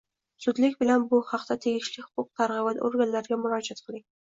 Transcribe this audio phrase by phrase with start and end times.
[0.45, 4.09] Zudlik bilan bu haqda tegishli huquq-tartibot organlariga murojaat qiling!